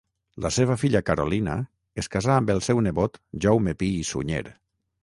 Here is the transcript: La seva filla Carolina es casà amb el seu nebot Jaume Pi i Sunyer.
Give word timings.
La 0.45 0.51
seva 0.55 0.77
filla 0.83 1.01
Carolina 1.09 1.57
es 2.05 2.09
casà 2.17 2.33
amb 2.39 2.53
el 2.55 2.65
seu 2.69 2.83
nebot 2.89 3.21
Jaume 3.47 3.79
Pi 3.85 3.95
i 4.01 4.07
Sunyer. 4.15 4.45